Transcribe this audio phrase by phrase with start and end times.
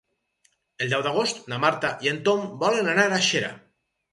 [0.85, 3.53] El deu d'agost na Marta i en Tom volen anar a Xera.